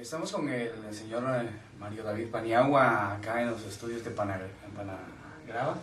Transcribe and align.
estamos 0.00 0.32
con 0.32 0.48
el, 0.48 0.72
señor 0.92 1.24
eh, 1.28 1.48
Mario 1.78 2.02
David 2.02 2.28
Paniagua 2.28 3.14
acá 3.14 3.42
en 3.42 3.50
los 3.50 3.62
estudios 3.64 4.02
de 4.02 4.10
Panagrava 4.10 5.76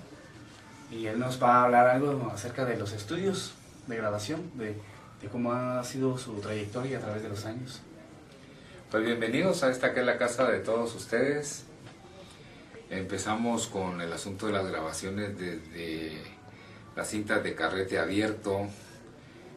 y 0.89 1.05
él 1.05 1.19
nos 1.19 1.41
va 1.41 1.57
a 1.57 1.63
hablar 1.65 1.87
algo 1.87 2.31
acerca 2.33 2.65
de 2.65 2.77
los 2.77 2.93
estudios 2.93 3.53
de 3.85 3.95
grabación, 3.95 4.51
de, 4.57 4.75
cómo 5.31 5.51
ha 5.53 5.83
sido 5.83 6.17
su 6.17 6.33
trayectoria 6.39 6.97
a 6.97 7.01
través 7.01 7.21
de 7.21 7.29
los 7.29 7.45
años. 7.45 7.81
Pues 8.89 9.03
bienvenidos 9.03 9.63
a 9.63 9.69
esta 9.69 9.93
que 9.93 9.99
es 9.99 10.05
la 10.05 10.17
casa 10.17 10.49
de 10.49 10.59
todos 10.59 10.95
ustedes. 10.95 11.65
Empezamos 12.89 13.67
con 13.67 14.01
el 14.01 14.11
asunto 14.13 14.47
de 14.47 14.53
las 14.53 14.65
grabaciones 14.65 15.37
desde 15.37 16.23
las 16.95 17.09
cintas 17.09 17.43
de 17.43 17.53
carrete 17.53 17.99
abierto. 17.99 18.67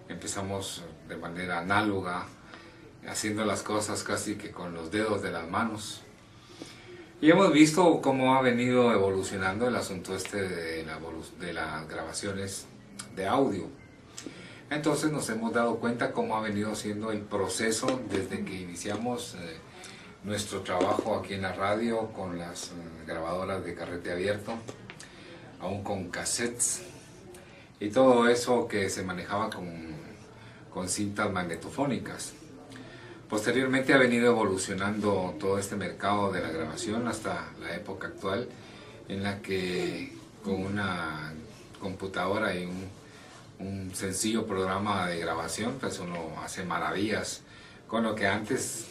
Empezamos 0.08 0.82
de 1.08 1.16
manera 1.16 1.60
análoga, 1.60 2.26
haciendo 3.06 3.44
las 3.44 3.62
cosas 3.62 4.02
casi 4.02 4.36
que 4.36 4.50
con 4.50 4.74
los 4.74 4.90
dedos 4.90 5.22
de 5.22 5.30
las 5.30 5.48
manos. 5.48 6.02
Y 7.20 7.30
hemos 7.30 7.52
visto 7.52 8.00
cómo 8.00 8.34
ha 8.34 8.42
venido 8.42 8.92
evolucionando 8.92 9.68
el 9.68 9.76
asunto 9.76 10.16
este 10.16 10.48
de, 10.48 11.52
las 11.52 11.88
grabaciones 11.88 12.66
de 13.14 13.26
audio. 13.26 13.66
Entonces 14.70 15.10
nos 15.12 15.28
hemos 15.28 15.52
dado 15.52 15.76
cuenta 15.76 16.12
cómo 16.12 16.36
ha 16.36 16.40
venido 16.40 16.74
siendo 16.74 17.12
el 17.12 17.20
proceso 17.20 18.00
desde 18.10 18.44
que 18.44 18.54
iniciamos 18.54 19.34
eh, 19.34 19.58
nuestro 20.24 20.60
trabajo 20.60 21.16
aquí 21.16 21.34
en 21.34 21.42
la 21.42 21.52
radio 21.52 22.06
con 22.12 22.38
las 22.38 22.68
eh, 22.68 22.72
grabadoras 23.06 23.64
de 23.64 23.74
carrete 23.74 24.12
abierto, 24.12 24.54
aún 25.60 25.82
con 25.82 26.08
cassettes 26.08 26.82
y 27.80 27.90
todo 27.90 28.28
eso 28.28 28.66
que 28.68 28.88
se 28.88 29.02
manejaba 29.02 29.50
con 29.50 30.88
cintas 30.88 31.30
magnetofónicas. 31.30 32.34
Posteriormente 33.30 33.94
ha 33.94 33.96
venido 33.96 34.26
evolucionando 34.26 35.36
todo 35.38 35.56
este 35.56 35.76
mercado 35.76 36.32
de 36.32 36.40
la 36.40 36.50
grabación 36.50 37.06
hasta 37.06 37.46
la 37.60 37.76
época 37.76 38.08
actual 38.08 38.48
en 39.08 39.22
la 39.22 39.40
que 39.40 40.12
con 40.42 40.54
una 40.54 41.32
computadora 41.80 42.56
y 42.56 42.64
un, 42.66 43.00
sencillo 43.94 44.46
programa 44.46 45.06
de 45.06 45.20
grabación 45.20 45.76
pues 45.78 45.98
uno 45.98 46.32
hace 46.42 46.64
maravillas 46.64 47.42
con 47.86 48.04
lo 48.04 48.14
que 48.14 48.26
antes 48.26 48.86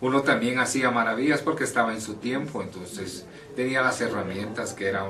uno 0.00 0.22
también 0.22 0.58
hacía 0.58 0.90
maravillas 0.90 1.42
porque 1.42 1.64
estaba 1.64 1.92
en 1.92 2.00
su 2.00 2.14
tiempo 2.14 2.62
entonces 2.62 3.26
tenía 3.54 3.82
las 3.82 4.00
herramientas 4.00 4.72
que 4.72 4.86
era 4.86 5.04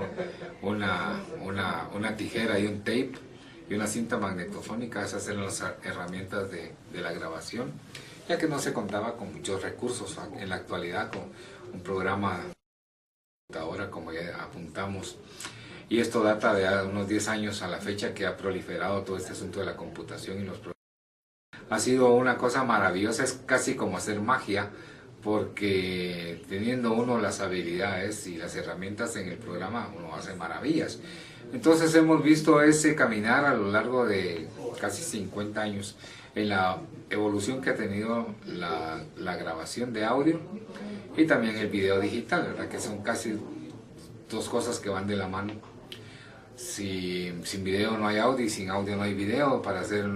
una, 0.60 1.20
una, 1.44 2.16
tijera 2.16 2.58
y 2.58 2.66
un 2.66 2.80
tape 2.80 3.12
y 3.68 3.74
una 3.74 3.86
cinta 3.86 4.18
magnetofónica 4.18 5.04
esas 5.04 5.28
eran 5.28 5.44
las 5.44 5.62
herramientas 5.84 6.50
de, 6.50 6.72
de 6.92 7.00
la 7.00 7.12
grabación 7.12 7.72
ya 8.30 8.38
que 8.38 8.46
no 8.46 8.60
se 8.60 8.72
contaba 8.72 9.16
con 9.16 9.32
muchos 9.32 9.60
recursos 9.60 10.16
en 10.38 10.48
la 10.48 10.54
actualidad, 10.54 11.10
con 11.10 11.32
un 11.74 11.80
programa 11.80 12.38
ahora 13.58 13.90
como 13.90 14.12
ya 14.12 14.40
apuntamos. 14.40 15.16
Y 15.88 15.98
esto 15.98 16.22
data 16.22 16.54
de 16.54 16.86
unos 16.86 17.08
10 17.08 17.26
años 17.26 17.60
a 17.62 17.66
la 17.66 17.78
fecha 17.78 18.14
que 18.14 18.26
ha 18.26 18.36
proliferado 18.36 19.02
todo 19.02 19.16
este 19.16 19.32
asunto 19.32 19.58
de 19.58 19.66
la 19.66 19.76
computación 19.76 20.40
y 20.40 20.44
los 20.44 20.58
programas. 20.58 20.76
Ha 21.70 21.78
sido 21.80 22.14
una 22.14 22.38
cosa 22.38 22.62
maravillosa, 22.62 23.24
es 23.24 23.32
casi 23.32 23.74
como 23.74 23.96
hacer 23.96 24.20
magia, 24.20 24.70
porque 25.24 26.44
teniendo 26.48 26.92
uno 26.92 27.18
las 27.18 27.40
habilidades 27.40 28.28
y 28.28 28.36
las 28.36 28.54
herramientas 28.54 29.16
en 29.16 29.28
el 29.28 29.38
programa, 29.38 29.92
uno 29.98 30.14
hace 30.14 30.36
maravillas. 30.36 31.00
Entonces 31.52 31.92
hemos 31.96 32.22
visto 32.22 32.62
ese 32.62 32.94
caminar 32.94 33.44
a 33.44 33.54
lo 33.54 33.72
largo 33.72 34.06
de 34.06 34.46
casi 34.80 35.02
50 35.02 35.60
años 35.60 35.96
en 36.34 36.48
la 36.48 36.78
evolución 37.10 37.60
que 37.60 37.70
ha 37.70 37.76
tenido 37.76 38.34
la, 38.46 39.36
grabación 39.36 39.92
de 39.92 40.04
audio 40.04 40.40
y 41.16 41.26
también 41.26 41.56
el 41.56 41.68
video 41.68 42.00
digital, 42.00 42.42
¿verdad? 42.42 42.68
que 42.68 42.80
son 42.80 43.02
casi 43.02 43.38
dos 44.30 44.48
cosas 44.48 44.78
que 44.78 44.88
van 44.88 45.06
de 45.06 45.16
la 45.16 45.28
mano. 45.28 45.54
Si, 46.56 47.32
sin 47.44 47.64
video 47.64 47.96
no 47.96 48.06
hay 48.06 48.18
audio 48.18 48.44
y 48.44 48.50
sin 48.50 48.70
audio 48.70 48.96
no 48.96 49.02
hay 49.02 49.14
video, 49.14 49.62
para 49.62 49.80
hacer 49.80 50.06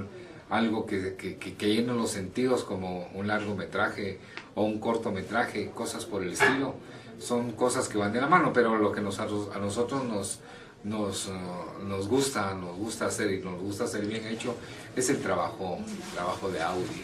algo 0.50 0.86
que, 0.86 1.16
que, 1.16 1.82
los 1.82 2.10
sentidos 2.10 2.64
como 2.64 3.08
un 3.14 3.26
largometraje 3.26 4.18
o 4.54 4.64
un 4.64 4.78
cortometraje, 4.78 5.70
cosas 5.70 6.04
por 6.04 6.22
el 6.22 6.32
estilo, 6.32 6.74
son 7.18 7.52
cosas 7.52 7.88
que 7.88 7.98
van 7.98 8.12
de 8.12 8.20
la 8.20 8.26
mano, 8.26 8.52
pero 8.52 8.76
lo 8.76 8.92
que 8.92 9.00
nos, 9.00 9.18
a 9.20 9.26
nosotros 9.58 10.04
nos, 10.04 10.40
nos, 10.84 11.26
uh, 11.26 11.84
nos 11.84 12.08
gusta, 12.08 12.54
nos 12.54 12.76
gusta 12.76 13.06
hacer 13.06 13.32
y 13.32 13.40
nos 13.40 13.60
gusta 13.60 13.84
hacer 13.84 14.06
bien 14.06 14.26
hecho, 14.26 14.54
es 14.94 15.08
el 15.10 15.20
trabajo, 15.20 15.78
trabajo 16.14 16.50
de 16.50 16.62
audio. 16.62 17.02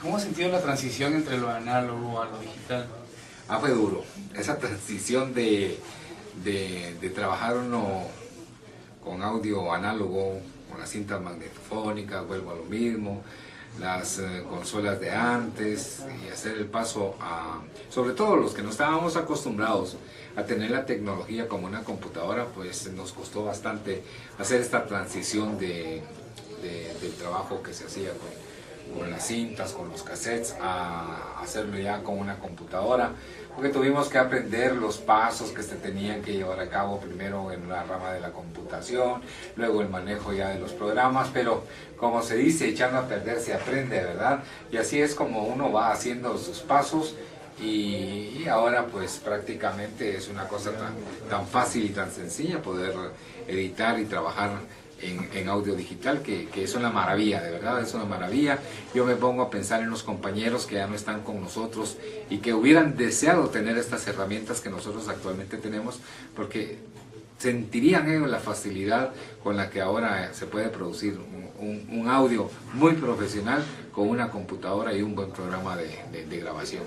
¿Cómo 0.00 0.16
ha 0.16 0.20
sentido 0.20 0.50
la 0.50 0.60
transición 0.60 1.14
entre 1.14 1.38
lo 1.38 1.50
análogo 1.50 2.20
a 2.20 2.26
lo 2.26 2.38
digital? 2.40 2.86
Ah, 3.48 3.58
fue 3.58 3.70
duro. 3.70 4.04
Esa 4.34 4.58
transición 4.58 5.34
de, 5.34 5.78
de, 6.44 6.96
de 7.00 7.10
trabajar 7.10 7.56
uno 7.56 8.02
con 9.02 9.22
audio 9.22 9.72
análogo, 9.72 10.40
con 10.70 10.80
las 10.80 10.90
cintas 10.90 11.20
magnetofónicas, 11.20 12.26
vuelvo 12.26 12.52
a 12.52 12.54
lo 12.54 12.64
mismo, 12.64 13.22
las 13.80 14.18
eh, 14.18 14.44
consolas 14.48 15.00
de 15.00 15.10
antes 15.10 16.02
y 16.24 16.28
hacer 16.28 16.58
el 16.58 16.66
paso 16.66 17.16
a, 17.20 17.60
sobre 17.88 18.14
todo 18.14 18.36
los 18.36 18.52
que 18.52 18.62
no 18.62 18.70
estábamos 18.70 19.16
acostumbrados 19.16 19.96
a 20.36 20.44
tener 20.44 20.70
la 20.70 20.86
tecnología 20.86 21.48
como 21.48 21.66
una 21.66 21.82
computadora, 21.84 22.46
pues 22.54 22.90
nos 22.92 23.12
costó 23.12 23.44
bastante 23.44 24.02
hacer 24.38 24.60
esta 24.60 24.86
transición 24.86 25.58
de, 25.58 26.02
del 26.62 27.12
trabajo 27.18 27.62
que 27.62 27.74
se 27.74 27.84
hacía 27.84 28.10
con, 28.10 28.51
con, 28.96 29.10
las 29.10 29.26
cintas, 29.26 29.72
con 29.72 29.88
los 29.90 30.02
cassettes, 30.02 30.56
a 30.60 31.40
hacerlo 31.40 31.78
ya 31.78 32.02
con 32.02 32.18
una 32.18 32.38
computadora, 32.38 33.12
porque 33.54 33.70
tuvimos 33.70 34.08
que 34.08 34.18
aprender 34.18 34.74
los 34.76 34.98
pasos 34.98 35.50
que 35.50 35.62
se 35.62 35.76
tenían 35.76 36.22
que 36.22 36.32
llevar 36.32 36.60
a 36.60 36.68
cabo 36.68 36.98
primero 37.00 37.52
en 37.52 37.68
la 37.68 37.84
rama 37.84 38.12
de 38.12 38.20
la 38.20 38.30
computación, 38.30 39.22
luego 39.56 39.82
el 39.82 39.88
manejo 39.88 40.32
ya 40.32 40.48
de 40.48 40.58
los 40.58 40.72
programas, 40.72 41.28
pero 41.32 41.64
como 41.96 42.22
se 42.22 42.36
dice, 42.36 42.68
echando 42.68 42.98
a 42.98 43.06
perder 43.06 43.40
se 43.40 43.54
aprende, 43.54 44.02
¿verdad? 44.02 44.42
Y 44.70 44.76
así 44.76 45.00
es 45.00 45.14
como 45.14 45.44
uno 45.44 45.70
va 45.72 45.92
haciendo 45.92 46.36
sus 46.38 46.60
pasos 46.60 47.14
y, 47.60 48.46
ahora 48.48 48.86
pues 48.86 49.20
prácticamente 49.24 50.16
es 50.16 50.28
una 50.28 50.48
cosa 50.48 50.72
tan, 50.72 50.94
tan 51.30 51.46
fácil 51.46 51.84
y 51.84 51.90
tan 51.90 52.10
sencilla 52.10 52.60
poder 52.60 52.92
editar 53.46 53.98
y 54.00 54.04
trabajar 54.04 54.50
en, 55.02 55.28
en, 55.34 55.48
audio 55.48 55.74
digital, 55.74 56.22
que, 56.22 56.48
que, 56.48 56.64
es 56.64 56.74
una 56.74 56.90
maravilla, 56.90 57.42
de 57.42 57.50
verdad 57.50 57.80
es 57.80 57.92
una 57.94 58.04
maravilla. 58.04 58.58
Yo 58.94 59.04
me 59.04 59.16
pongo 59.16 59.42
a 59.42 59.50
pensar 59.50 59.82
en 59.82 59.90
los 59.90 60.02
compañeros 60.02 60.66
que 60.66 60.76
ya 60.76 60.86
no 60.86 60.94
están 60.94 61.22
con 61.22 61.40
nosotros 61.40 61.96
y 62.30 62.38
que 62.38 62.54
hubieran 62.54 62.96
deseado 62.96 63.48
tener 63.48 63.76
estas 63.76 64.06
herramientas 64.06 64.60
que 64.60 64.70
nosotros 64.70 65.08
actualmente 65.08 65.56
tenemos, 65.58 66.00
porque 66.34 66.78
sentirían 67.38 68.08
ellos 68.08 68.30
la 68.30 68.38
facilidad 68.38 69.10
con 69.42 69.56
la 69.56 69.68
que 69.68 69.80
ahora 69.80 70.32
se 70.32 70.46
puede 70.46 70.68
producir 70.68 71.18
un, 71.58 71.86
un, 71.90 72.08
audio 72.08 72.48
muy 72.74 72.92
profesional 72.92 73.64
con 73.92 74.08
una 74.08 74.30
computadora 74.30 74.94
y 74.94 75.02
un 75.02 75.14
buen 75.14 75.32
programa 75.32 75.76
de, 75.76 75.98
de, 76.12 76.26
de 76.26 76.38
grabación. 76.38 76.84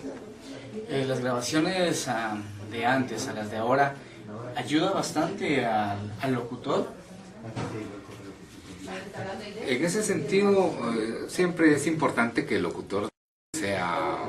Eh, 0.89 1.05
las 1.07 1.19
grabaciones 1.19 2.07
ah, 2.07 2.37
de 2.71 2.85
antes 2.85 3.27
a 3.27 3.33
las 3.33 3.51
de 3.51 3.57
ahora 3.57 3.95
ayuda 4.55 4.91
bastante 4.91 5.65
al, 5.65 6.13
al 6.21 6.33
locutor. 6.33 6.87
En 9.67 9.83
ese 9.83 10.03
sentido, 10.03 10.73
eh, 10.95 11.25
siempre 11.27 11.73
es 11.73 11.87
importante 11.87 12.45
que 12.45 12.57
el 12.57 12.63
locutor 12.63 13.09
sea 13.53 14.19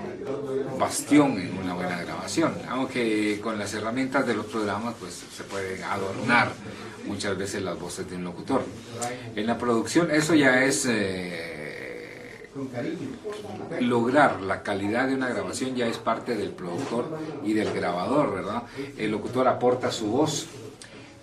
bastión 0.79 1.39
en 1.39 1.59
una 1.59 1.75
buena 1.75 2.01
grabación, 2.01 2.55
aunque 2.69 3.39
con 3.43 3.59
las 3.59 3.75
herramientas 3.75 4.27
de 4.27 4.35
los 4.35 4.47
programas 4.47 4.95
pues 4.99 5.13
se 5.13 5.45
pueden 5.45 5.83
adornar 5.83 6.53
muchas 7.07 7.37
veces 7.37 7.63
las 7.63 7.79
voces 7.79 8.09
de 8.09 8.17
un 8.17 8.25
locutor. 8.25 8.63
En 9.35 9.47
la 9.47 9.59
producción 9.59 10.11
eso 10.11 10.35
ya 10.35 10.65
es 10.65 10.87
eh, 10.89 12.49
lograr 13.81 14.41
la 14.41 14.63
calidad 14.63 15.09
de 15.09 15.15
una 15.15 15.29
grabación 15.29 15.75
ya 15.75 15.87
es 15.87 15.99
parte 15.99 16.35
del 16.37 16.51
productor 16.51 17.19
y 17.45 17.53
del 17.53 17.73
grabador, 17.75 18.35
¿verdad? 18.35 18.63
El 18.97 19.11
locutor 19.11 19.49
aporta 19.49 19.91
su 19.91 20.07
voz 20.07 20.47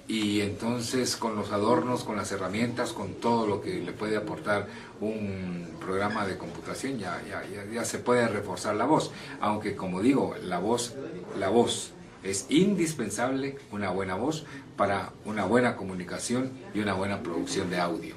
y 0.08 0.42
entonces 0.42 1.16
con 1.16 1.36
los 1.36 1.52
adornos, 1.52 2.04
con 2.04 2.18
las 2.18 2.32
herramientas, 2.32 2.92
con 2.92 3.14
todo 3.16 3.48
lo 3.48 3.62
que 3.62 3.80
le 3.80 3.94
puede 3.94 4.18
aportar 4.18 4.68
un 5.00 5.70
programa 5.80 6.26
de 6.26 6.38
computación 6.38 7.00
ya, 7.00 7.22
ya, 7.28 7.44
ya, 7.72 7.86
se 7.86 8.00
puede 8.00 8.28
reforzar 8.28 8.76
la 8.76 8.86
voz, 8.86 9.12
aunque 9.40 9.76
como 9.76 10.02
digo, 10.02 10.36
la 10.44 10.60
voz, 10.60 10.96
la 11.38 11.50
voz 11.50 11.92
es 12.24 12.46
indispensable, 12.50 13.58
una 13.72 13.92
buena 13.92 14.16
voz, 14.16 14.46
para 14.78 15.12
una 15.26 15.46
buena 15.46 15.76
comunicación 15.76 16.52
y 16.74 16.80
una 16.80 16.94
buena 16.94 17.22
producción 17.22 17.70
de 17.70 17.80
audio. 17.80 18.16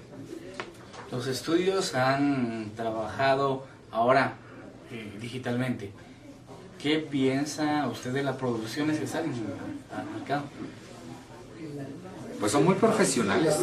Los 1.13 1.27
estudios 1.27 1.95
han 1.95 2.73
trabajado 2.77 3.65
ahora 3.93 4.35
eh, 4.91 5.17
digitalmente. 5.21 5.93
¿Qué 6.81 6.99
piensa 6.99 7.87
usted 7.89 8.13
de 8.13 8.23
la 8.23 8.37
producción 8.37 8.89
necesaria 8.89 9.33
al 9.97 10.07
mercado? 10.19 10.45
Pues 12.47 12.53
son 12.53 12.65
muy 12.65 12.77
profesionales 12.77 13.57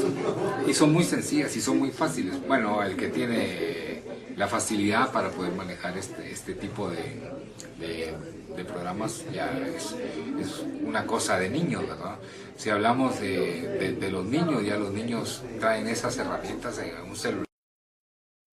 y 0.68 0.74
son 0.74 0.91
muy 0.91 1.06
sencillas 1.06 1.56
y 1.56 1.62
son 1.62 1.80
muy 1.80 1.91
fáciles. 1.91 2.45
Bueno, 2.45 2.83
el 2.83 2.97
que 2.97 3.07
tiene 3.07 4.03
la 4.35 4.50
facilidad 4.50 5.09
para 5.09 5.30
poder 5.30 5.53
manejar 5.53 5.97
este, 5.97 6.30
este 6.30 6.53
tipo 6.53 6.89
de, 6.89 7.31
de, 7.80 8.65
programas 8.65 9.24
ya 9.31 9.57
es, 9.74 9.95
es, 10.38 10.65
una 10.85 11.06
cosa 11.06 11.39
de 11.39 11.50
niños, 11.50 11.88
¿verdad? 11.88 12.18
Si 12.57 12.71
hablamos 12.71 13.21
de, 13.21 13.95
de, 13.97 14.12
los 14.12 14.25
niños, 14.25 14.65
ya 14.65 14.75
los 14.75 14.91
niños 14.91 15.44
traen 15.62 15.88
esas 15.88 16.18
herramientas 16.18 16.77
en 16.80 17.09
un 17.09 17.15
celular, 17.15 17.45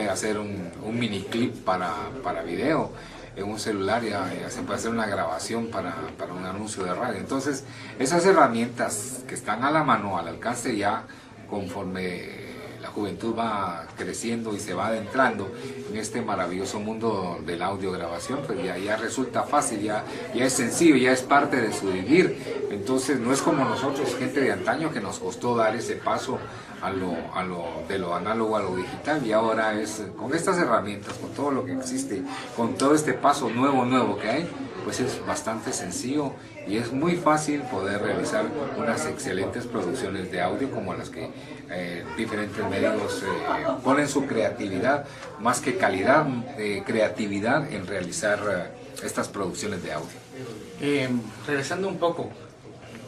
hacer 0.08 0.38
un, 0.38 0.70
un 0.84 0.96
mini 0.96 1.22
clip 1.22 1.56
para, 1.64 1.92
para 2.22 2.44
video, 2.44 2.92
en 3.36 3.44
un 3.44 3.58
celular 3.58 4.02
ya, 4.02 4.28
se 4.48 4.62
puede 4.62 4.78
hacer 4.78 4.90
una 4.90 5.06
grabación 5.06 5.68
para, 5.68 5.94
para, 6.18 6.32
un 6.32 6.44
anuncio 6.44 6.84
de 6.84 6.94
radio. 6.94 7.18
Entonces, 7.18 7.64
esas 7.98 8.24
herramientas 8.26 9.24
que 9.26 9.34
están 9.34 9.64
a 9.64 9.70
la 9.70 9.84
mano, 9.84 10.18
al 10.18 10.28
alcance 10.28 10.76
ya, 10.76 11.04
conforme 11.48 12.49
juventud 12.94 13.34
va 13.36 13.86
creciendo 13.96 14.54
y 14.54 14.60
se 14.60 14.74
va 14.74 14.88
adentrando 14.88 15.50
en 15.90 15.96
este 15.96 16.22
maravilloso 16.22 16.80
mundo 16.80 17.38
de 17.44 17.56
la 17.56 17.66
audiograbación, 17.66 18.40
pues 18.46 18.62
ya, 18.62 18.76
ya 18.78 18.96
resulta 18.96 19.42
fácil, 19.42 19.80
ya, 19.80 20.04
ya 20.34 20.44
es 20.44 20.52
sencillo, 20.52 20.96
ya 20.96 21.12
es 21.12 21.22
parte 21.22 21.60
de 21.60 21.72
su 21.72 21.86
vivir. 21.90 22.68
Entonces 22.70 23.18
no 23.18 23.32
es 23.32 23.42
como 23.42 23.64
nosotros, 23.64 24.14
gente 24.16 24.40
de 24.40 24.52
antaño, 24.52 24.92
que 24.92 25.00
nos 25.00 25.18
costó 25.18 25.56
dar 25.56 25.74
ese 25.74 25.96
paso 25.96 26.38
a 26.82 26.90
lo, 26.90 27.14
a 27.34 27.44
lo, 27.44 27.64
de 27.88 27.98
lo 27.98 28.14
análogo 28.14 28.56
a 28.56 28.62
lo 28.62 28.76
digital 28.76 29.24
y 29.26 29.32
ahora 29.32 29.78
es 29.78 30.02
con 30.16 30.34
estas 30.34 30.58
herramientas, 30.58 31.14
con 31.14 31.30
todo 31.30 31.50
lo 31.50 31.64
que 31.64 31.72
existe, 31.72 32.22
con 32.56 32.74
todo 32.74 32.94
este 32.94 33.12
paso 33.12 33.50
nuevo, 33.50 33.84
nuevo 33.84 34.18
que 34.18 34.28
hay, 34.28 34.48
pues 34.84 35.00
es 35.00 35.24
bastante 35.26 35.72
sencillo 35.72 36.32
y 36.66 36.76
es 36.76 36.92
muy 36.92 37.16
fácil 37.16 37.62
poder 37.62 38.02
realizar 38.02 38.46
unas 38.76 39.06
excelentes 39.06 39.66
producciones 39.66 40.30
de 40.30 40.40
audio 40.40 40.70
como 40.70 40.94
las 40.94 41.10
que 41.10 41.30
eh, 41.70 42.04
diferentes 42.16 42.64
medios 42.68 43.22
eh, 43.22 43.26
ponen 43.84 44.08
su 44.08 44.26
creatividad, 44.26 45.06
más 45.40 45.60
que 45.60 45.76
calidad, 45.76 46.24
de 46.24 46.82
creatividad 46.84 47.72
en 47.72 47.86
realizar 47.86 48.40
eh, 48.50 49.04
estas 49.04 49.28
producciones 49.28 49.82
de 49.82 49.92
audio. 49.92 50.08
regresando 51.46 51.88
un 51.88 51.98
poco, 51.98 52.30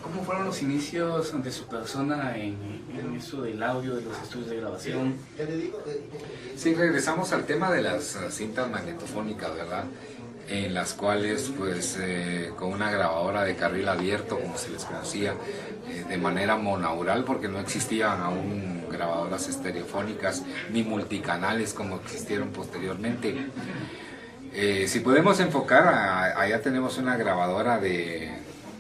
¿cómo 0.03 0.25
fueron 0.25 0.45
los 0.47 0.63
inicios 0.63 1.43
de 1.43 1.53
su 1.53 1.67
persona 1.67 2.37
en, 2.37 2.57
en 2.99 3.17
eso 3.17 3.43
del 3.43 3.63
audio, 3.63 3.97
de 3.97 4.03
los 4.03 4.17
estudios 4.23 4.51
de 4.51 4.57
grabación? 4.57 5.17
Sí, 6.57 6.75
regresamos 6.75 7.33
al 7.33 7.45
tema 7.45 7.71
de 7.71 7.83
las 7.83 8.17
cintas 8.31 8.71
magnetofónicas, 8.71 9.55
¿verdad? 9.55 9.85
En 10.49 10.75
las 10.75 10.95
cuales 10.95 11.53
pues 11.57 11.99
eh, 12.01 12.51
con 12.57 12.73
una 12.73 12.91
grabadora 12.91 13.45
de 13.45 13.57
carril 13.57 13.89
abierto 13.89 14.39
como 14.39 14.59
se 14.59 14.71
les 14.71 14.85
conocía 14.85 15.35
eh, 15.89 16.05
de 16.09 16.19
manera 16.19 16.57
monaural 16.57 17.25
porque 17.25 17.49
no 17.49 17.59
existían 17.59 18.21
aún 18.21 18.85
grabadoras 18.91 19.49
estereofónicas 19.49 20.43
ni 20.71 20.83
multicanales 20.83 21.73
como 21.73 21.97
existieron 21.97 22.51
posteriormente. 22.51 23.47
Eh, 24.55 24.87
si 24.87 25.01
podemos 25.01 25.41
enfocar 25.41 26.35
allá 26.37 26.61
tenemos 26.61 26.99
una 26.99 27.17
grabadora 27.17 27.79
de, 27.79 28.31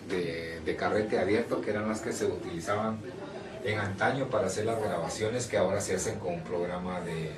de 0.08 0.76
carrete 0.76 1.18
abierto 1.18 1.62
que 1.62 1.70
eran 1.70 1.88
las 1.88 2.00
que 2.00 2.12
se 2.12 2.26
utilizaban 2.26 2.98
en 3.64 3.78
antaño 3.78 4.26
para 4.26 4.46
hacer 4.46 4.66
las 4.66 4.80
grabaciones 4.80 5.46
que 5.46 5.56
ahora 5.56 5.80
se 5.80 5.94
hacen 5.94 6.18
con 6.18 6.34
un 6.34 6.42
programa 6.42 7.00
de, 7.00 7.30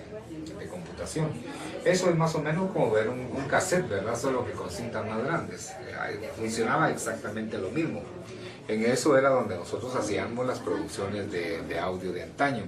computación. 0.71 1.29
Eso 1.85 2.09
es 2.09 2.17
más 2.17 2.35
o 2.35 2.41
menos 2.41 2.71
como 2.73 2.91
ver 2.91 3.09
un, 3.09 3.29
cassette, 3.49 3.88
¿verdad? 3.88 4.19
Solo 4.19 4.44
que 4.44 4.53
con 4.53 4.71
cintas 4.71 5.06
más 5.06 5.23
grandes. 5.23 5.73
Funcionaba 6.37 6.91
exactamente 6.91 7.59
lo 7.59 7.71
mismo. 7.71 8.03
En 8.67 8.85
eso 8.85 9.17
era 9.19 9.29
donde 9.29 9.56
nosotros 9.56 9.94
hacíamos 9.94 10.47
las 10.47 10.59
producciones 10.59 11.31
de, 11.31 11.62
de 11.62 11.79
audio 11.79 12.12
de 12.12 12.23
antaño. 12.23 12.65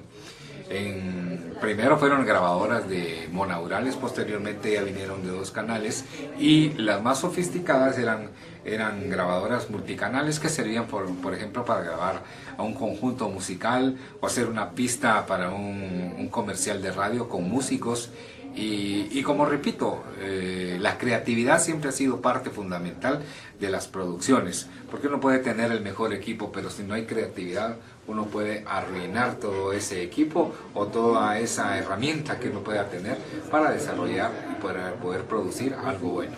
En, 0.69 1.55
primero 1.61 1.97
fueron 1.97 2.26
grabadoras 2.26 2.88
de 2.88 3.29
monaurales, 3.31 3.94
posteriormente 3.94 4.73
ya 4.73 4.82
vinieron 4.82 5.25
de 5.25 5.31
dos 5.31 5.53
canales 5.53 6.05
y 6.38 6.70
las 6.70 7.03
más 7.03 7.20
sofisticadas 7.20 7.99
eran, 7.99 8.31
eran 8.66 9.08
grabadoras 9.08 9.70
multicanales 9.70 10.40
que 10.40 10.48
servían, 10.48 10.86
por, 10.86 11.06
por 11.16 11.34
ejemplo, 11.34 11.64
para 11.64 11.82
grabar 11.82 12.22
a 12.56 12.62
un 12.62 12.74
conjunto 12.74 13.28
musical 13.28 13.96
o 14.20 14.26
hacer 14.26 14.46
una 14.46 14.70
pista 14.72 15.26
para 15.26 15.50
un, 15.50 16.14
un 16.18 16.28
comercial 16.28 16.82
de 16.82 16.90
radio 16.90 17.28
con 17.28 17.48
músicos. 17.48 18.10
Y, 18.54 19.08
y 19.10 19.22
como 19.22 19.44
repito, 19.44 20.02
eh, 20.18 20.78
la 20.80 20.96
creatividad 20.96 21.60
siempre 21.60 21.90
ha 21.90 21.92
sido 21.92 22.22
parte 22.22 22.48
fundamental 22.48 23.22
de 23.60 23.68
las 23.68 23.86
producciones, 23.86 24.66
porque 24.90 25.08
uno 25.08 25.20
puede 25.20 25.40
tener 25.40 25.70
el 25.70 25.82
mejor 25.82 26.14
equipo, 26.14 26.50
pero 26.52 26.70
si 26.70 26.82
no 26.82 26.94
hay 26.94 27.04
creatividad, 27.04 27.76
uno 28.06 28.24
puede 28.24 28.64
arruinar 28.66 29.34
todo 29.34 29.74
ese 29.74 30.02
equipo 30.02 30.54
o 30.72 30.86
toda 30.86 31.38
esa 31.38 31.76
herramienta 31.76 32.38
que 32.38 32.48
uno 32.48 32.60
pueda 32.60 32.88
tener 32.88 33.19
para 33.50 33.72
desarrollar 33.72 34.30
y 34.52 34.62
para 34.62 34.94
poder 34.94 35.24
producir 35.24 35.74
algo 35.74 36.10
bueno. 36.10 36.36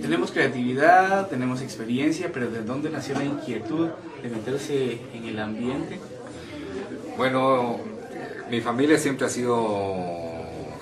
Tenemos 0.00 0.32
creatividad, 0.32 1.28
tenemos 1.28 1.62
experiencia, 1.62 2.30
pero 2.32 2.50
¿de 2.50 2.62
dónde 2.62 2.90
nació 2.90 3.14
la 3.14 3.24
inquietud 3.24 3.88
de 4.22 4.28
meterse 4.28 4.98
en 5.14 5.24
el 5.24 5.38
ambiente? 5.38 6.00
Bueno, 7.16 7.78
mi 8.50 8.60
familia 8.60 8.98
siempre 8.98 9.26
ha 9.26 9.30
sido 9.30 10.14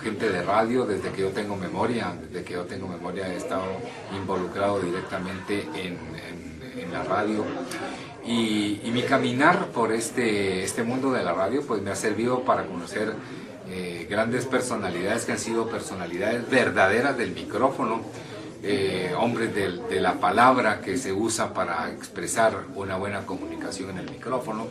gente 0.00 0.30
de 0.30 0.42
radio 0.42 0.84
desde 0.84 1.10
que 1.10 1.20
yo 1.22 1.28
tengo 1.28 1.56
memoria, 1.56 2.14
desde 2.28 2.44
que 2.44 2.54
yo 2.54 2.64
tengo 2.64 2.88
memoria 2.88 3.32
he 3.32 3.36
estado 3.36 3.64
involucrado 4.16 4.80
directamente 4.80 5.66
en, 5.74 6.12
la 6.90 7.04
radio 7.04 7.44
y, 8.26 8.80
y, 8.84 8.90
mi 8.92 9.02
caminar 9.02 9.68
por 9.68 9.92
este, 9.92 10.62
este 10.62 10.82
mundo 10.82 11.10
de 11.10 11.22
la 11.22 11.32
radio 11.32 11.62
pues 11.66 11.80
me 11.80 11.90
ha 11.90 11.96
servido 11.96 12.44
para 12.44 12.66
conocer 12.66 13.14
eh, 13.70 14.06
grandes 14.10 14.44
personalidades 14.44 15.24
que 15.24 15.32
han 15.32 15.38
sido 15.38 15.68
personalidades 15.68 16.50
verdaderas 16.50 17.16
del 17.16 17.30
micrófono, 17.30 18.02
eh, 18.64 19.12
hombres 19.18 19.52
de, 19.54 20.00
la 20.00 20.14
palabra 20.14 20.80
que 20.80 20.96
se 20.96 21.12
usa 21.12 21.52
para 21.52 21.90
expresar 21.90 22.64
una 22.76 22.96
buena 22.96 23.26
comunicación 23.26 23.90
en 23.90 23.98
el 23.98 24.10
micrófono. 24.10 24.66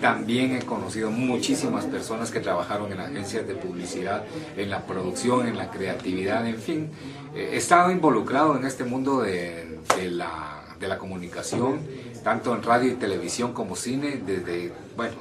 También 0.00 0.56
he 0.56 0.64
conocido 0.64 1.10
muchísimas 1.10 1.84
personas 1.84 2.30
que 2.30 2.40
trabajaron 2.40 2.92
en 2.92 3.00
agencias 3.00 3.46
de 3.46 3.54
publicidad, 3.54 4.24
en 4.56 4.70
la 4.70 4.86
producción, 4.86 5.46
en 5.46 5.58
la 5.58 5.70
creatividad, 5.70 6.46
en 6.46 6.58
fin. 6.58 6.90
Eh, 7.34 7.50
he 7.52 7.56
estado 7.56 7.90
involucrado 7.90 8.56
en 8.56 8.64
este 8.64 8.84
mundo 8.84 9.20
de, 9.20 9.78
la, 10.10 10.98
comunicación, 10.98 11.80
tanto 12.24 12.54
en 12.54 12.62
radio 12.62 12.90
y 12.90 12.94
televisión 12.94 13.52
como 13.52 13.76
cine, 13.76 14.20
desde, 14.24 14.72
bueno, 14.96 15.16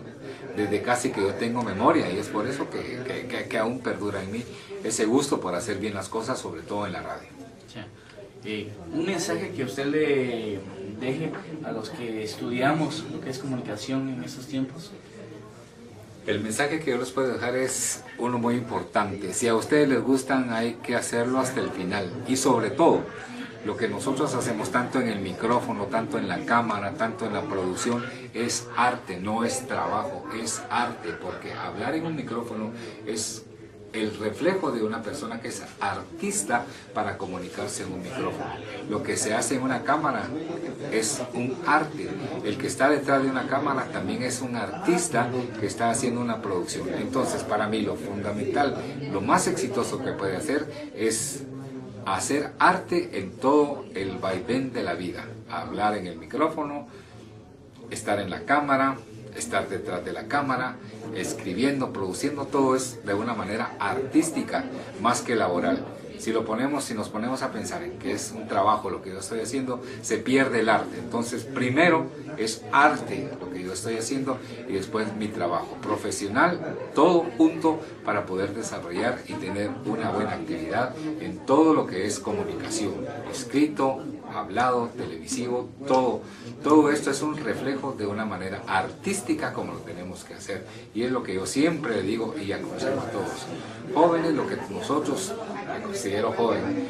desde 0.56 0.82
casi 0.82 1.12
que 1.12 1.22
yo 1.22 1.34
tengo 1.34 1.64
memoria 1.64 2.10
y 2.12 2.18
es 2.18 2.28
por 2.28 2.48
eso 2.48 2.68
que 2.70 3.58
aún 3.58 3.80
perdura 3.80 4.22
en 4.24 4.32
mí 4.32 4.44
ese 4.84 5.06
gusto 5.06 5.40
por 5.40 5.56
hacer 5.56 5.78
bien 5.78 5.94
las 5.94 6.10
cosas, 6.10 6.40
sobre 6.40 6.62
todo 6.62 6.86
en 6.86 6.94
la 6.94 7.02
radio. 7.02 7.39
Eh, 8.46 8.70
un 8.94 9.06
mensaje 9.06 9.52
que 9.52 9.64
usted 9.64 9.86
le 9.88 10.60
deje 11.00 11.32
a 11.66 11.72
los 11.72 11.90
que 11.90 12.24
estudiamos 12.24 13.04
lo 13.12 13.20
que 13.20 13.30
es 13.30 13.40
comunicación 13.40 14.10
en 14.10 14.24
estos 14.24 14.48
tiempos. 14.48 14.92
El 16.26 16.42
mensaje 16.42 16.80
que 16.80 16.92
yo 16.92 16.98
les 16.98 17.12
puedo 17.12 17.34
dejar 17.34 17.56
es 17.56 18.04
uno 18.18 18.38
muy 18.38 18.56
importante. 18.56 19.34
Si 19.34 19.48
a 19.48 19.56
ustedes 19.56 19.90
les 19.90 20.02
gustan, 20.02 20.54
hay 20.54 20.76
que 20.76 20.96
hacerlo 20.96 21.40
hasta 21.40 21.60
el 21.60 21.70
final. 21.70 22.12
Y 22.28 22.38
sobre 22.38 22.70
todo, 22.70 23.02
lo 23.66 23.76
que 23.76 23.88
nosotros 23.88 24.34
hacemos 24.36 24.72
tanto 24.72 25.02
en 25.02 25.08
el 25.08 25.20
micrófono, 25.20 25.86
tanto 25.86 26.18
en 26.18 26.28
la 26.28 26.46
cámara, 26.46 26.94
tanto 26.94 27.26
en 27.26 27.34
la 27.34 27.42
producción, 27.42 28.06
es 28.34 28.68
arte, 28.78 29.20
no 29.20 29.44
es 29.44 29.68
trabajo, 29.68 30.26
es 30.42 30.62
arte, 30.70 31.10
porque 31.22 31.54
hablar 31.54 31.96
en 31.96 32.06
un 32.06 32.16
micrófono 32.16 32.72
es 33.06 33.44
el 33.94 34.18
reflejo 34.18 34.72
de 34.72 34.84
una 34.84 35.02
persona 35.02 35.42
que 35.42 35.48
es 35.50 35.64
artista 35.80 36.66
para 36.94 37.18
comunicarse 37.18 37.84
en 37.84 37.94
un 37.94 38.02
micrófono. 38.02 38.54
Lo 38.90 39.04
que 39.04 39.18
se 39.18 39.34
hace 39.34 39.56
en 39.56 39.64
una 39.64 39.84
cámara 39.84 40.28
es 40.92 41.22
un 41.34 41.58
arte. 41.66 42.10
El 42.44 42.58
que 42.58 42.68
está 42.68 42.90
detrás 42.90 43.24
de 43.24 43.30
una 43.30 43.48
cámara 43.48 43.86
también 43.92 44.24
es 44.24 44.42
un 44.42 44.56
artista 44.56 45.30
que 45.60 45.66
está 45.66 45.90
haciendo 45.90 46.22
una 46.22 46.42
producción. 46.42 46.90
Entonces, 46.98 47.44
para 47.44 47.68
mí 47.68 47.82
lo 47.82 47.96
fundamental, 47.96 48.76
lo 49.12 49.22
más 49.22 49.48
exitoso 49.48 50.04
que 50.04 50.12
puede 50.12 50.36
hacer 50.36 50.92
es 50.96 51.44
hacer 52.06 52.52
arte 52.60 53.20
en 53.20 53.32
todo 53.38 53.86
el 53.96 54.18
vaivén 54.18 54.74
de 54.74 54.84
la 54.84 54.94
vida. 54.94 55.26
Hablar 55.50 55.98
en 55.98 56.08
el 56.08 56.18
micrófono, 56.18 56.88
estar 57.90 58.20
en 58.20 58.30
la 58.30 58.42
cámara, 58.42 58.98
estar 59.36 59.70
detrás 59.70 60.04
de 60.04 60.14
la 60.14 60.28
cámara, 60.28 60.76
escribiendo, 61.16 61.94
produciendo, 61.94 62.46
todo 62.46 62.76
es 62.76 63.06
de 63.06 63.14
una 63.14 63.34
manera 63.34 63.76
artística 63.80 64.66
más 65.02 65.22
que 65.22 65.36
laboral. 65.36 65.86
Si 66.20 66.34
lo 66.34 66.46
ponemos, 66.46 66.84
si 66.84 66.94
nos 66.94 67.10
ponemos 67.10 67.42
a 67.42 67.52
pensar 67.52 67.82
en 67.84 67.98
que 67.98 68.12
es 68.12 68.34
un 68.36 68.48
trabajo 68.48 68.90
lo 68.90 69.02
que 69.02 69.10
yo 69.10 69.20
estoy 69.20 69.40
haciendo, 69.40 69.82
se 70.02 70.18
pierde 70.18 70.60
el 70.60 70.70
arte. 70.70 71.00
Entonces, 71.00 71.44
primero 71.44 72.08
es 72.38 72.62
arte 72.72 73.30
lo 73.40 73.50
que 73.50 73.64
yo 73.64 73.74
estoy 73.74 73.98
haciendo 73.98 74.38
y 74.68 74.74
después 74.74 75.16
mi 75.16 75.30
trabajo 75.30 75.78
profesional, 75.82 76.78
todo 76.94 77.26
junto 77.38 77.80
para 78.04 78.26
poder 78.26 78.54
desarrollar 78.54 79.20
y 79.28 79.34
tener 79.34 79.70
una 79.86 80.12
buena 80.12 80.34
actividad 80.34 80.94
en 81.22 81.46
todo 81.46 81.74
lo 81.74 81.88
que 81.88 82.06
es 82.06 82.20
comunicación, 82.20 82.94
escrito, 83.32 84.04
hablado, 84.34 84.90
televisivo, 84.90 85.70
todo. 85.88 86.22
Todo 86.64 86.92
esto 86.92 87.12
es 87.12 87.22
un 87.22 87.38
reflejo 87.38 87.94
de 87.98 88.06
una 88.06 88.26
manera 88.26 88.62
artística 88.68 89.54
como 89.54 89.74
lo 89.74 89.80
tenemos 89.80 90.24
que 90.24 90.34
hacer. 90.34 90.66
Y 90.94 91.04
es 91.04 91.12
lo 91.12 91.24
que 91.24 91.36
yo 91.36 91.46
siempre 91.46 92.02
digo 92.02 92.36
y 92.38 92.52
aconsejo 92.52 93.00
a 93.00 93.12
todos. 93.12 93.46
Jóvenes, 93.94 94.34
lo 94.34 94.48
que 94.48 94.58
nosotros, 94.70 95.34
me 95.68 95.80
considero 96.10 96.32
joven, 96.32 96.90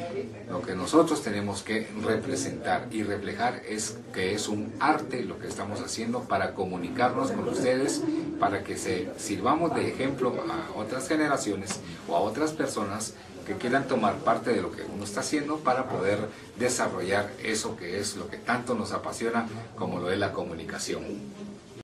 lo 0.50 0.62
que 0.62 0.76
nosotros 0.76 1.22
tenemos 1.22 1.62
que 1.62 1.88
representar 2.06 2.88
y 2.90 3.04
reflejar 3.04 3.62
es 3.68 3.98
que 4.14 4.34
es 4.34 4.48
un 4.48 4.72
arte 4.80 5.24
lo 5.24 5.38
que 5.40 5.48
estamos 5.48 5.82
haciendo 5.82 6.22
para 6.22 6.54
comunicarnos 6.54 7.32
con 7.32 7.50
ustedes, 7.50 8.02
para 8.40 8.64
que 8.64 8.78
se 8.78 9.10
sirvamos 9.18 9.76
de 9.76 9.90
ejemplo 9.90 10.34
a 10.50 10.80
otras 10.80 11.10
generaciones 11.10 11.82
o 12.08 12.16
a 12.16 12.22
otras 12.22 12.54
personas 12.54 13.14
que 13.46 13.56
quieran 13.56 13.90
tomar 13.90 14.16
parte 14.20 14.54
de 14.54 14.62
lo 14.62 14.72
que 14.72 14.84
uno 14.84 15.04
está 15.04 15.20
haciendo 15.20 15.58
para 15.58 15.90
poder 15.90 16.20
desarrollar 16.58 17.30
eso 17.44 17.76
que 17.76 18.00
es 18.00 18.16
lo 18.16 18.30
que 18.30 18.38
tanto 18.38 18.74
nos 18.74 18.94
apasiona 18.94 19.48
como 19.76 20.00
lo 20.00 20.12
es 20.12 20.20
la 20.20 20.32
comunicación. 20.32 21.04